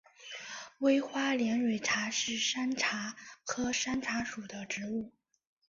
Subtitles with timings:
[0.79, 3.15] 微花连蕊茶是山茶
[3.45, 5.11] 科山茶属的植物。